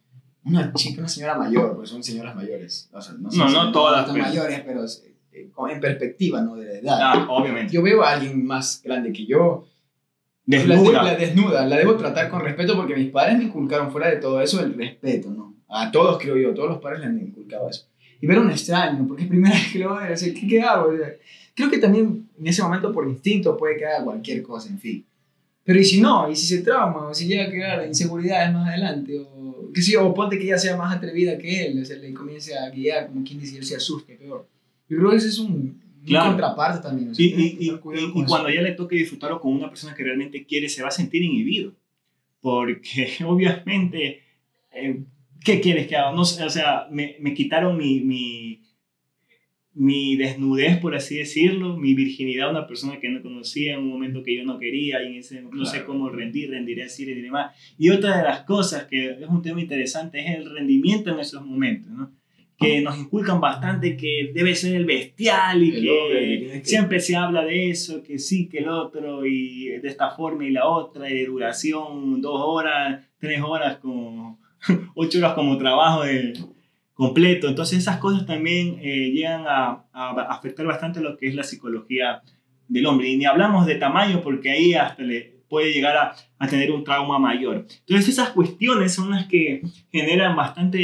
[0.45, 2.89] Una chica, una señora mayor, pues son señoras mayores.
[2.93, 4.83] O sea, no, No, no todas, pero- mayores, pero
[5.31, 6.55] eh, como en perspectiva, ¿no?
[6.55, 6.97] De la edad.
[7.01, 7.73] Ah, obviamente.
[7.73, 9.65] Yo veo a alguien más grande que yo,
[10.45, 11.03] La, Desnuda.
[11.03, 14.41] la desnuda, la debo tratar con respeto porque mis padres me inculcaron fuera de todo
[14.41, 15.55] eso el respeto, ¿no?
[15.69, 17.87] A todos creo yo, todos los padres les han inculcado eso.
[18.19, 20.61] Y ver a un extraño, porque es primera vez que lo veo, sea, ¿qué, qué
[20.61, 20.89] hago?
[20.91, 21.13] O sea,
[21.55, 25.05] creo que también en ese momento por instinto puede que haga cualquier cosa, en fin.
[25.63, 28.67] Pero y si no, y si se trauma, o si llega a crear inseguridades más
[28.67, 29.42] adelante, o
[29.73, 32.57] que sí, o ponte que ella sea más atrevida que él, o sea, le comience
[32.57, 34.47] a guiar, como quien dice, él se asuste, peor.
[34.89, 36.31] Yo creo que ese es un, un Claro.
[36.31, 37.09] contraparte también.
[37.11, 37.71] o sea, Y, y, y,
[38.15, 40.91] y- cuando ya le toque disfrutarlo con una persona que realmente quiere, se va a
[40.91, 41.73] sentir inhibido.
[42.41, 44.21] Porque obviamente,
[44.71, 44.99] eh,
[45.43, 46.11] ¿qué quieres que haga?
[46.11, 48.61] No o sea, me, me quitaron mi, mi,
[49.75, 53.89] mi desnudez, por así decirlo, mi virginidad a una persona que no conocía en un
[53.89, 57.31] momento que yo no quería y en ese, no sé cómo rendir, rendiré así, rendiré
[57.31, 57.55] más.
[57.79, 61.43] Y otra de las cosas que es un tema interesante es el rendimiento en esos
[61.45, 62.11] momentos, ¿no?
[62.55, 66.59] que nos inculcan bastante que debe ser el bestial y El que, hombre que tiene
[66.61, 70.45] que- siempre se habla de eso, que sí, que el otro, y de esta forma
[70.45, 74.39] y la otra, y de duración, dos horas, tres horas, como
[74.95, 76.33] ocho horas como trabajo de,
[76.93, 77.47] completo.
[77.47, 82.21] Entonces esas cosas también eh, llegan a, a afectar bastante lo que es la psicología
[82.67, 83.09] del hombre.
[83.09, 86.83] Y ni hablamos de tamaño porque ahí hasta le puede llegar a, a tener un
[86.83, 87.67] trauma mayor.
[87.81, 90.81] Entonces esas cuestiones son las que generan bastante,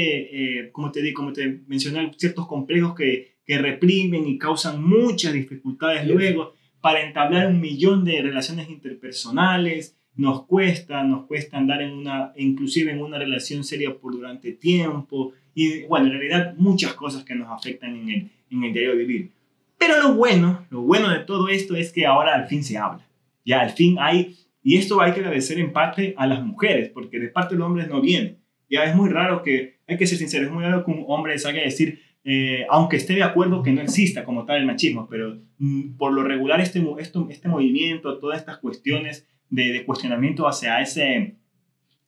[0.59, 6.07] eh, como, te, como te mencioné, ciertos complejos que, que reprimen y causan muchas dificultades
[6.07, 9.97] luego para entablar un millón de relaciones interpersonales.
[10.15, 15.33] Nos cuesta, nos cuesta andar en una, inclusive en una relación seria por durante tiempo.
[15.61, 19.29] Y bueno, en realidad muchas cosas que nos afectan en el, en el diario vivir.
[19.77, 23.05] Pero lo bueno, lo bueno de todo esto es que ahora al fin se habla.
[23.43, 27.19] Ya al fin hay, y esto hay que agradecer en parte a las mujeres, porque
[27.19, 28.37] de parte de los hombres no viene.
[28.69, 31.37] Ya es muy raro que, hay que ser sincero, es muy raro que un hombre
[31.37, 35.09] salga a decir, eh, aunque esté de acuerdo que no exista como tal el machismo,
[35.09, 41.35] pero mm, por lo regular este, este, movimiento, todas estas cuestiones de, cuestionamiento hacia ese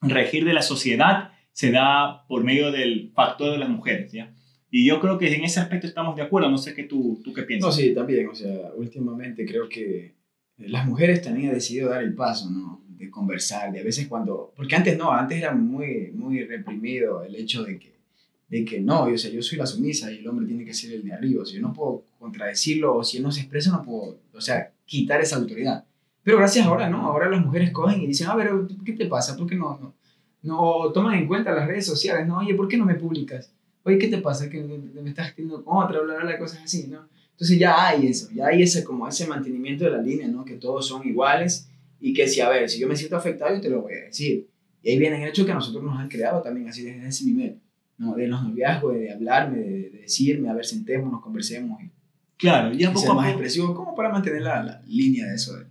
[0.01, 4.33] regir de la sociedad se da por medio del factor de las mujeres, ¿ya?
[4.69, 7.33] Y yo creo que en ese aspecto estamos de acuerdo, no sé qué tú, tú
[7.33, 7.69] qué piensas.
[7.69, 10.15] No, sí, también, o sea, últimamente creo que
[10.57, 12.81] las mujeres también han decidido dar el paso, ¿no?
[12.87, 17.35] De conversar, de a veces cuando, porque antes no, antes era muy, muy reprimido el
[17.35, 17.99] hecho de que,
[18.47, 20.93] de que no, o sea, yo soy la sumisa y el hombre tiene que ser
[20.93, 23.83] el de arriba, sea, yo no puedo contradecirlo, o si él no se expresa, no
[23.83, 25.83] puedo, o sea, quitar esa autoridad.
[26.23, 27.01] Pero gracias ahora, ¿no?
[27.01, 28.51] Ahora las mujeres cogen y dicen, a ver,
[28.85, 29.35] ¿qué te pasa?
[29.35, 29.95] ¿Por qué no, no,
[30.41, 32.27] no toman en cuenta las redes sociales?
[32.27, 33.51] No, oye, ¿por qué no me publicas?
[33.83, 34.49] oye, ¿qué te pasa?
[34.49, 37.07] Que me estás teniendo con otra, bla, bla, bla, cosas así, ¿no?
[37.31, 40.45] Entonces ya hay eso, ya hay ese, como ese mantenimiento de la línea, ¿no?
[40.45, 41.67] Que todos son iguales
[41.99, 44.05] y que si, a ver, si yo me siento afectado, yo te lo voy a
[44.05, 44.47] decir.
[44.83, 47.59] Y ahí viene el hecho que nosotros nos han creado también así desde ese nivel,
[47.97, 48.15] ¿no?
[48.15, 51.81] De los noviazgos, de hablarme, de, de decirme, a ver, sentémonos, conversemos.
[51.81, 51.89] Y,
[52.37, 55.65] claro, ya poco a más expresivo, como para mantener la, la línea de eso, de,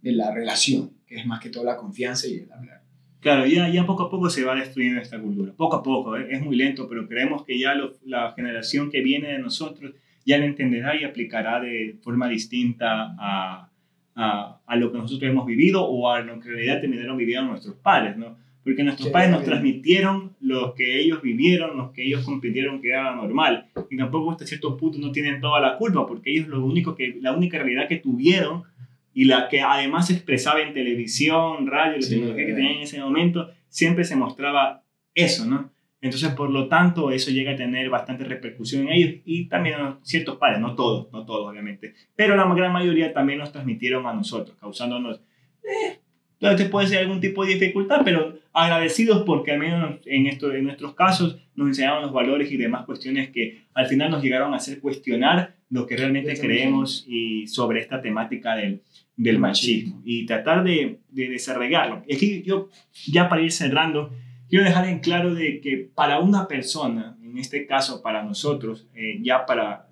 [0.00, 2.79] de, la relación, que es más que todo la confianza y el hablar.
[3.20, 5.52] Claro, ya, ya poco a poco se va destruyendo esta cultura.
[5.54, 6.28] Poco a poco, ¿eh?
[6.30, 9.92] es muy lento, pero creemos que ya lo, la generación que viene de nosotros
[10.24, 13.68] ya lo entenderá y aplicará de forma distinta a,
[14.14, 17.50] a, a, lo que nosotros hemos vivido o a lo que en realidad terminaron viviendo
[17.50, 18.36] nuestros padres, ¿no?
[18.64, 19.50] Porque nuestros sí, padres nos bien.
[19.50, 23.66] transmitieron lo que ellos vivieron, lo que ellos compitieron que era normal.
[23.90, 27.16] Y tampoco hasta cierto punto no tienen toda la culpa, porque ellos lo único que,
[27.20, 28.64] la única realidad que tuvieron
[29.12, 32.82] y la que además se expresaba en televisión, radio, la sí, tecnología que tenían en
[32.82, 35.70] ese momento, siempre se mostraba eso, ¿no?
[36.02, 39.98] Entonces, por lo tanto, eso llega a tener bastante repercusión en ellos y también a
[40.02, 44.14] ciertos padres, no todos, no todos obviamente, pero la gran mayoría también nos transmitieron a
[44.14, 45.20] nosotros, causándonos,
[45.62, 45.98] eh,
[46.40, 50.64] te puede ser algún tipo de dificultad, pero agradecidos porque al menos en, esto, en
[50.64, 54.56] nuestros casos nos enseñaron los valores y demás cuestiones que al final nos llegaron a
[54.56, 58.82] hacer cuestionar lo que realmente creemos y sobre esta temática del,
[59.16, 62.02] del machismo y tratar de, de desarraigarlo.
[62.08, 62.70] Es que yo,
[63.06, 64.10] ya para ir cerrando,
[64.48, 69.18] quiero dejar en claro de que para una persona, en este caso para nosotros, eh,
[69.22, 69.88] ya para,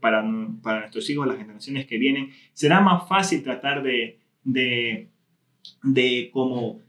[0.00, 0.24] para,
[0.62, 5.08] para nuestros hijos, las generaciones que vienen, será más fácil tratar de, de,
[5.82, 6.80] de como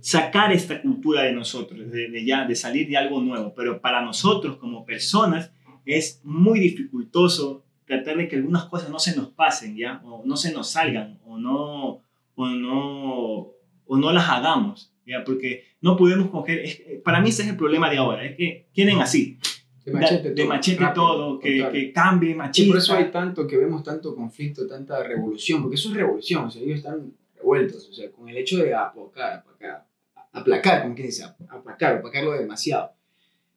[0.00, 4.02] sacar esta cultura de nosotros, de, de, ya, de salir de algo nuevo, pero para
[4.02, 5.50] nosotros como personas
[5.84, 10.00] es muy dificultoso tratar de que algunas cosas no se nos pasen, ¿ya?
[10.04, 12.00] O no se nos salgan, o no,
[12.34, 13.50] o no,
[13.86, 15.22] o no las hagamos, ¿ya?
[15.24, 18.68] Porque no podemos coger, es, para mí ese es el problema de ahora, es que
[18.74, 19.38] quieren así,
[19.84, 22.66] de machete, de, de machete rápido, todo, que, que, cambie, machista.
[22.66, 26.44] Y por eso hay tanto, que vemos tanto conflicto, tanta revolución, porque eso es revolución,
[26.46, 27.12] o sea, ellos están
[27.44, 29.86] revueltos, o sea, con el hecho de aplacar, aplacar,
[30.32, 32.92] aplacar como quien dice, aplacar, aplacarlo demasiado.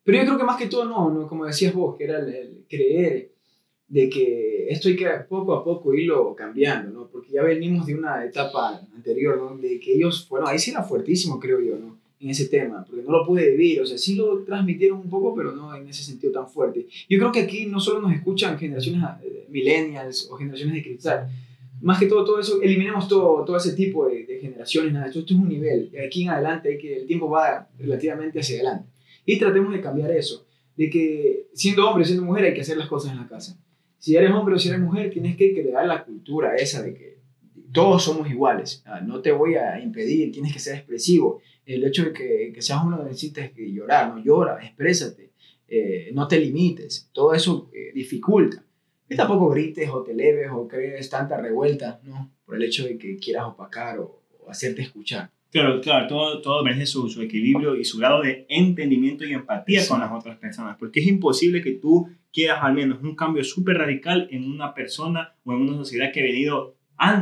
[0.04, 2.30] Pero yo creo que más que todo no, no como decías vos, que era el,
[2.34, 3.32] el creer
[3.88, 7.08] de que esto hay que poco a poco irlo cambiando, ¿no?
[7.08, 9.58] Porque ya venimos de una etapa anterior, ¿no?
[9.58, 11.98] De que ellos, bueno, ahí sí era fuertísimo, creo yo, ¿no?
[12.20, 15.36] En ese tema, porque no lo pude vivir, o sea, sí lo transmitieron un poco,
[15.36, 16.88] pero no en ese sentido tan fuerte.
[17.08, 21.30] Yo creo que aquí no solo nos escuchan generaciones eh, millennials o generaciones de cristal,
[21.82, 25.20] más que todo, todo eso, eliminemos todo, todo ese tipo de, de generaciones, nada, esto,
[25.20, 28.56] esto es un nivel, de aquí en adelante hay que el tiempo va relativamente hacia
[28.58, 28.90] adelante.
[29.26, 32.88] Y tratemos de cambiar eso, de que siendo hombre, siendo mujer, hay que hacer las
[32.88, 33.60] cosas en la casa
[34.00, 37.18] si eres hombre o si eres mujer, tienes que crear la cultura esa de que
[37.74, 38.84] todos somos iguales.
[39.06, 41.42] No te voy a impedir, tienes que ser expresivo.
[41.66, 45.32] El hecho de que, que seas hombre no necesitas que llorar, no llora, exprésate,
[45.68, 47.10] eh, no te limites.
[47.12, 48.64] Todo eso eh, dificulta.
[49.10, 52.32] Y tampoco grites o te leves o crees tanta revuelta, ¿no?
[52.46, 55.30] Por el hecho de que quieras opacar o, o hacerte escuchar.
[55.50, 59.82] Claro, claro, todo, todo merece su, su, equilibrio y su grado de entendimiento y empatía
[59.82, 59.90] sí.
[59.90, 63.78] con las otras personas, porque es imposible que tú quieras al menos un cambio súper
[63.78, 66.76] radical en una persona o en una sociedad que ha venido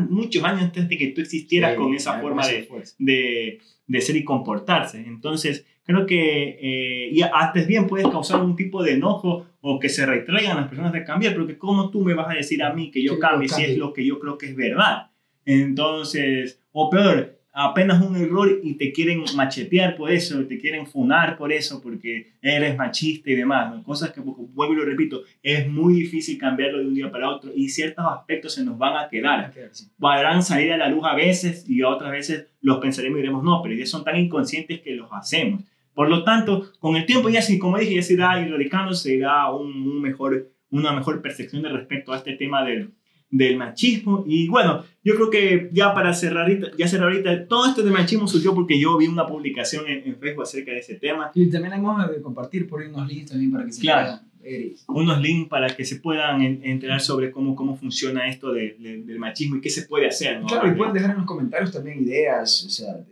[0.10, 2.67] muchos años antes de que tú existieras con esa forma de,
[2.98, 5.00] de, de, ser y comportarse.
[5.00, 9.89] Entonces, creo que eh, y antes bien puedes causar un tipo de enojo o que
[9.89, 12.71] se retraigan las personas de cambiar, pero que cómo tú me vas a decir a
[12.71, 15.08] mí que yo cambie si es lo que yo creo que es verdad.
[15.43, 21.36] Entonces, o peor, apenas un error y te quieren machetear por eso, te quieren funar
[21.36, 23.84] por eso, porque eres machista y demás.
[23.84, 27.51] Cosas que, vuelvo y lo repito, es muy difícil cambiarlo de un día para otro
[27.56, 29.51] y ciertos aspectos se nos van a quedar.
[29.97, 33.63] Podrán salir a la luz a veces y otras veces los pensaremos y diremos no,
[33.63, 35.63] pero ellos son tan inconscientes que los hacemos.
[35.95, 39.51] Por lo tanto, con el tiempo ya, como dije, ya se irá erradicando, se irá
[39.51, 42.91] un mejor, una mejor percepción de respecto a este tema del
[43.29, 44.23] del machismo.
[44.27, 48.27] Y bueno, yo creo que ya para cerrar, ya cerrar ahorita, todo esto de machismo
[48.27, 51.31] surgió porque yo vi una publicación en, Facebook acerca de ese tema.
[51.34, 54.75] Y también hemos de compartir por ahí unos links también para que se claro, puedan
[54.88, 59.62] Unos links para que se puedan enterar sobre cómo, cómo funciona esto del machismo y
[59.62, 60.41] qué se puede hacer.
[60.47, 63.05] Claro, y pueden dejar en los comentarios también ideas, o sea,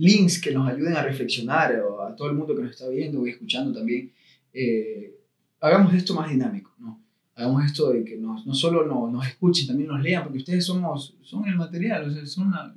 [0.00, 3.26] links que nos ayuden a reflexionar, o a todo el mundo que nos está viendo
[3.26, 4.10] y escuchando también.
[4.52, 5.14] Eh,
[5.60, 7.00] hagamos esto más dinámico, ¿no?
[7.34, 10.64] hagamos esto de que nos, no solo nos, nos escuchen, también nos lean, porque ustedes
[10.64, 12.74] somos, son el material, o sea, son la,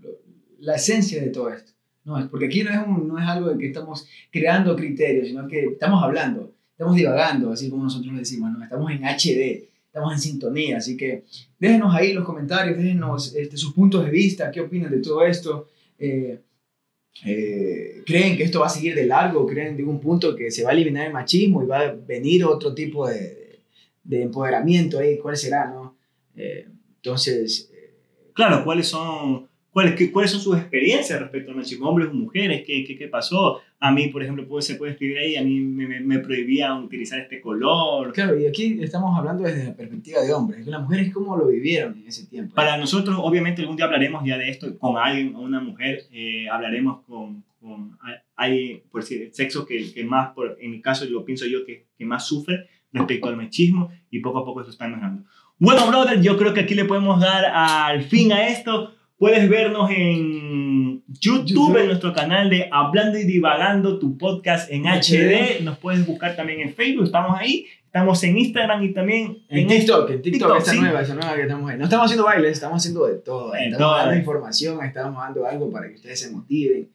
[0.59, 1.71] la esencia de todo esto.
[2.05, 5.47] No, porque aquí no es, un, no es algo de que estamos creando criterios, sino
[5.47, 8.61] que estamos hablando, estamos divagando, así como nosotros decimos, ¿no?
[8.63, 11.23] estamos en HD, estamos en sintonía, así que
[11.59, 15.69] déjenos ahí los comentarios, déjenos este, sus puntos de vista, qué opinan de todo esto.
[15.97, 16.41] Eh,
[17.25, 19.45] eh, ¿Creen que esto va a seguir de largo?
[19.45, 22.43] ¿Creen de un punto que se va a eliminar el machismo y va a venir
[22.43, 23.59] otro tipo de,
[24.03, 25.95] de empoderamiento ahí, cuál será, ¿no?
[26.35, 27.69] Eh, entonces...
[27.73, 27.93] Eh,
[28.33, 31.89] claro, ¿cuáles son, cuáles, ¿cuáles son sus experiencias respecto al machismo?
[31.89, 33.59] Hombres o mujeres, ¿qué, qué, qué pasó?
[33.79, 37.19] A mí, por ejemplo, puede, se puede escribir ahí, a mí me, me, prohibían utilizar
[37.19, 38.13] este color.
[38.13, 41.97] Claro, y aquí estamos hablando desde la perspectiva de hombres, las mujeres cómo lo vivieron
[41.97, 42.53] en ese tiempo.
[42.53, 47.01] Para nosotros, obviamente, algún día hablaremos ya de esto con alguien, una mujer, eh, hablaremos
[47.07, 47.97] con, con,
[48.35, 51.65] hay, por decir, el sexo que, que más, por, en mi caso, lo pienso yo,
[51.65, 55.23] que, que más sufre, respecto al machismo y poco a poco eso está mejorando.
[55.59, 58.93] Bueno, brother, yo creo que aquí le podemos dar al fin a esto.
[59.23, 65.61] Puedes vernos en YouTube, en nuestro canal de Hablando y Divagando, tu podcast en HD.
[65.63, 67.65] Nos puedes buscar también en Facebook, estamos ahí.
[67.85, 70.09] Estamos en Instagram y también en, TikTok.
[70.09, 71.77] En TikTok, esa nueva, esa nueva que estamos ahí.
[71.77, 73.55] No estamos haciendo bailes, estamos haciendo de todo.
[73.55, 76.89] Estamos dando información, estamos dando algo para que ustedes se motiven.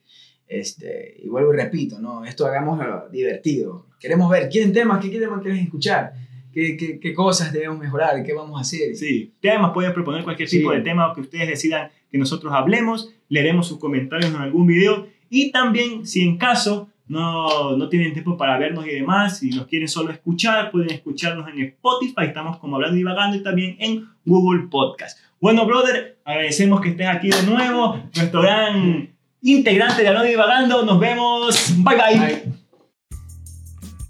[0.47, 2.23] Este, y vuelvo y repito, ¿no?
[2.25, 2.79] esto hagamos
[3.11, 3.87] divertido.
[3.99, 5.03] Queremos ver, ¿quieren temas?
[5.03, 6.13] ¿Qué temas quieren escuchar?
[6.53, 8.23] ¿Qué, qué, qué, cosas debemos mejorar?
[8.23, 8.95] ¿Qué vamos a hacer?
[8.95, 13.67] Sí, temas pueden proponer cualquier tipo de tema que ustedes decidan que nosotros hablemos, leeremos
[13.67, 18.57] sus comentarios en algún video y también si en caso no, no tienen tiempo para
[18.57, 22.95] vernos y demás, y nos quieren solo escuchar, pueden escucharnos en Spotify, estamos como hablando
[22.95, 25.19] y divagando y también en Google Podcast.
[25.41, 29.09] Bueno, brother, agradecemos que estés aquí de nuevo, nuestro gran
[29.41, 30.85] integrante de Hablando y Divagando.
[30.85, 31.73] Nos vemos.
[31.77, 31.95] bye.
[31.95, 32.43] bye.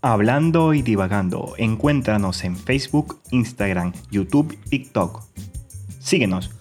[0.02, 1.54] Hablando y Divagando.
[1.58, 5.24] Encuéntranos en Facebook, Instagram, YouTube, TikTok.
[6.00, 6.59] Síguenos